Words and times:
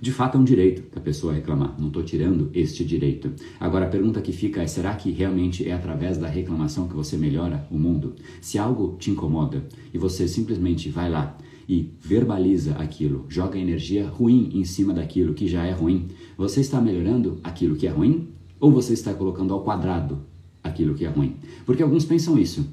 De 0.00 0.12
fato, 0.12 0.36
é 0.36 0.40
um 0.40 0.44
direito 0.44 0.94
da 0.94 1.00
pessoa 1.00 1.32
reclamar, 1.32 1.74
não 1.78 1.88
estou 1.88 2.02
tirando 2.02 2.50
este 2.54 2.84
direito. 2.84 3.32
Agora, 3.58 3.86
a 3.86 3.88
pergunta 3.88 4.20
que 4.20 4.32
fica 4.32 4.62
é: 4.62 4.66
será 4.66 4.94
que 4.94 5.10
realmente 5.10 5.68
é 5.68 5.72
através 5.72 6.16
da 6.16 6.28
reclamação 6.28 6.88
que 6.88 6.94
você 6.94 7.16
melhora 7.16 7.66
o 7.70 7.78
mundo? 7.78 8.14
Se 8.40 8.58
algo 8.58 8.96
te 8.98 9.10
incomoda 9.10 9.66
e 9.92 9.98
você 9.98 10.28
simplesmente 10.28 10.88
vai 10.88 11.10
lá 11.10 11.36
e 11.68 11.92
verbaliza 12.00 12.74
aquilo, 12.76 13.26
joga 13.28 13.58
energia 13.58 14.08
ruim 14.08 14.50
em 14.54 14.64
cima 14.64 14.94
daquilo 14.94 15.34
que 15.34 15.46
já 15.46 15.64
é 15.64 15.72
ruim, 15.72 16.08
você 16.36 16.60
está 16.60 16.80
melhorando 16.80 17.38
aquilo 17.44 17.76
que 17.76 17.86
é 17.86 17.90
ruim 17.90 18.28
ou 18.58 18.72
você 18.72 18.94
está 18.94 19.12
colocando 19.12 19.52
ao 19.52 19.62
quadrado 19.62 20.20
aquilo 20.62 20.94
que 20.94 21.04
é 21.04 21.08
ruim? 21.08 21.36
Porque 21.66 21.82
alguns 21.82 22.04
pensam 22.04 22.38
isso. 22.38 22.66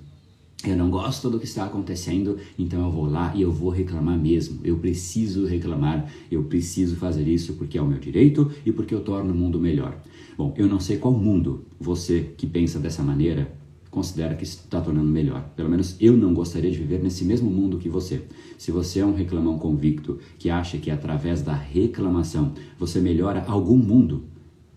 Eu 0.71 0.77
não 0.77 0.89
gosto 0.89 1.29
do 1.29 1.39
que 1.39 1.45
está 1.45 1.65
acontecendo, 1.65 2.37
então 2.57 2.83
eu 2.83 2.91
vou 2.91 3.05
lá 3.05 3.33
e 3.35 3.41
eu 3.41 3.51
vou 3.51 3.69
reclamar 3.69 4.17
mesmo. 4.17 4.59
Eu 4.63 4.77
preciso 4.77 5.45
reclamar, 5.45 6.11
eu 6.31 6.43
preciso 6.43 6.95
fazer 6.95 7.27
isso 7.27 7.53
porque 7.53 7.77
é 7.77 7.81
o 7.81 7.87
meu 7.87 7.99
direito 7.99 8.51
e 8.65 8.71
porque 8.71 8.93
eu 8.93 9.01
torno 9.01 9.33
o 9.33 9.35
mundo 9.35 9.59
melhor. 9.59 9.99
Bom, 10.37 10.53
eu 10.57 10.67
não 10.67 10.79
sei 10.79 10.97
qual 10.97 11.13
mundo 11.13 11.65
você 11.79 12.33
que 12.35 12.45
pensa 12.45 12.79
dessa 12.79 13.01
maneira 13.01 13.55
considera 13.95 14.35
que 14.35 14.43
está 14.43 14.81
tornando 14.81 15.09
melhor. 15.09 15.49
Pelo 15.55 15.69
menos 15.69 15.95
eu 16.01 16.17
não 16.17 16.33
gostaria 16.33 16.69
de 16.69 16.77
viver 16.77 17.01
nesse 17.01 17.23
mesmo 17.23 17.49
mundo 17.49 17.77
que 17.77 17.87
você. 17.87 18.23
Se 18.57 18.69
você 18.69 18.99
é 18.99 19.05
um 19.05 19.15
reclamão 19.15 19.57
convicto 19.57 20.19
que 20.37 20.49
acha 20.49 20.77
que 20.77 20.91
através 20.91 21.41
da 21.41 21.53
reclamação 21.53 22.51
você 22.77 22.99
melhora 22.99 23.45
algum 23.47 23.77
mundo, 23.77 24.25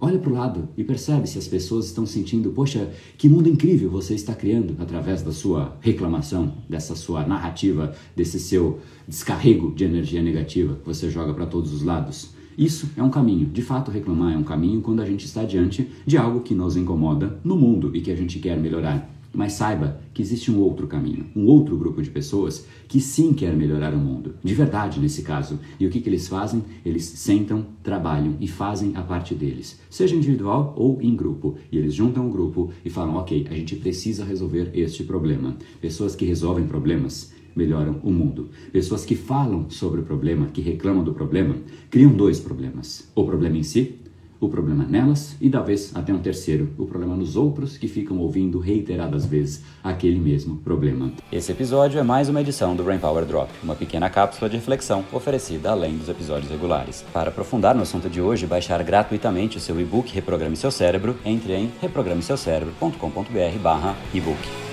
Olha 0.00 0.18
para 0.18 0.30
o 0.30 0.34
lado 0.34 0.68
e 0.76 0.84
percebe 0.84 1.26
se 1.26 1.38
as 1.38 1.48
pessoas 1.48 1.86
estão 1.86 2.06
sentindo, 2.06 2.50
poxa, 2.50 2.88
que 3.16 3.28
mundo 3.28 3.48
incrível 3.48 3.90
você 3.90 4.14
está 4.14 4.32
criando 4.32 4.76
através 4.78 5.22
da 5.22 5.32
sua 5.32 5.76
reclamação, 5.80 6.54
dessa 6.68 6.94
sua 6.94 7.26
narrativa, 7.26 7.92
desse 8.14 8.38
seu 8.38 8.78
descarrego 9.08 9.74
de 9.74 9.84
energia 9.84 10.22
negativa 10.22 10.76
que 10.76 10.86
você 10.86 11.10
joga 11.10 11.34
para 11.34 11.46
todos 11.46 11.72
os 11.72 11.82
lados. 11.82 12.30
Isso 12.56 12.88
é 12.96 13.02
um 13.02 13.10
caminho. 13.10 13.46
De 13.46 13.62
fato, 13.62 13.90
reclamar 13.90 14.34
é 14.34 14.36
um 14.36 14.44
caminho 14.44 14.80
quando 14.80 15.00
a 15.00 15.04
gente 15.04 15.24
está 15.24 15.42
diante 15.42 15.88
de 16.06 16.16
algo 16.16 16.40
que 16.40 16.54
nos 16.54 16.76
incomoda 16.76 17.40
no 17.42 17.56
mundo 17.56 17.90
e 17.94 18.00
que 18.00 18.12
a 18.12 18.16
gente 18.16 18.38
quer 18.38 18.56
melhorar. 18.56 19.17
Mas 19.32 19.52
saiba 19.52 20.00
que 20.14 20.22
existe 20.22 20.50
um 20.50 20.58
outro 20.58 20.86
caminho, 20.86 21.26
um 21.36 21.46
outro 21.46 21.76
grupo 21.76 22.02
de 22.02 22.10
pessoas 22.10 22.66
que 22.88 23.00
sim 23.00 23.32
quer 23.32 23.54
melhorar 23.54 23.94
o 23.94 23.98
mundo, 23.98 24.34
de 24.42 24.54
verdade 24.54 24.98
nesse 24.98 25.22
caso. 25.22 25.58
E 25.78 25.86
o 25.86 25.90
que, 25.90 26.00
que 26.00 26.08
eles 26.08 26.26
fazem? 26.26 26.64
Eles 26.84 27.04
sentam, 27.04 27.66
trabalham 27.82 28.36
e 28.40 28.48
fazem 28.48 28.96
a 28.96 29.02
parte 29.02 29.34
deles, 29.34 29.78
seja 29.90 30.16
individual 30.16 30.74
ou 30.76 31.00
em 31.02 31.14
grupo. 31.14 31.56
E 31.70 31.76
eles 31.76 31.94
juntam 31.94 32.26
o 32.26 32.30
grupo 32.30 32.70
e 32.84 32.90
falam: 32.90 33.16
ok, 33.16 33.46
a 33.50 33.54
gente 33.54 33.76
precisa 33.76 34.24
resolver 34.24 34.70
este 34.74 35.04
problema. 35.04 35.56
Pessoas 35.80 36.16
que 36.16 36.24
resolvem 36.24 36.66
problemas 36.66 37.32
melhoram 37.54 38.00
o 38.02 38.10
mundo. 38.10 38.48
Pessoas 38.72 39.04
que 39.04 39.16
falam 39.16 39.68
sobre 39.68 40.00
o 40.00 40.04
problema, 40.04 40.46
que 40.46 40.60
reclamam 40.60 41.02
do 41.02 41.12
problema, 41.12 41.56
criam 41.90 42.12
dois 42.12 42.40
problemas: 42.40 43.08
o 43.14 43.24
problema 43.24 43.58
em 43.58 43.62
si 43.62 43.98
o 44.40 44.48
problema 44.48 44.84
nelas 44.84 45.36
e 45.40 45.50
talvez 45.50 45.92
até 45.94 46.12
um 46.12 46.18
terceiro, 46.18 46.70
o 46.78 46.86
problema 46.86 47.14
nos 47.16 47.36
outros 47.36 47.76
que 47.76 47.88
ficam 47.88 48.18
ouvindo 48.18 48.58
reiteradas 48.58 49.26
vezes 49.26 49.62
aquele 49.82 50.18
mesmo 50.18 50.56
problema. 50.58 51.10
Esse 51.32 51.52
episódio 51.52 51.98
é 51.98 52.02
mais 52.02 52.28
uma 52.28 52.40
edição 52.40 52.76
do 52.76 52.84
Brain 52.84 52.98
Power 52.98 53.24
Drop, 53.24 53.50
uma 53.62 53.74
pequena 53.74 54.10
cápsula 54.10 54.48
de 54.48 54.56
reflexão 54.56 55.04
oferecida 55.12 55.70
além 55.70 55.96
dos 55.96 56.08
episódios 56.08 56.50
regulares. 56.50 57.04
Para 57.12 57.28
aprofundar 57.30 57.74
no 57.74 57.82
assunto 57.82 58.08
de 58.08 58.20
hoje 58.20 58.46
baixar 58.46 58.82
gratuitamente 58.82 59.56
o 59.56 59.60
seu 59.60 59.80
e-book 59.80 60.12
Reprograme 60.12 60.56
Seu 60.56 60.70
Cérebro, 60.70 61.16
entre 61.24 61.54
em 61.54 61.70
reprogrameseucerebro.com.br/ebook. 61.80 64.67